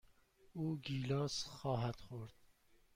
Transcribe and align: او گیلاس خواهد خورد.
او 0.53 0.79
گیلاس 0.81 1.43
خواهد 1.43 1.95
خورد. 1.99 2.33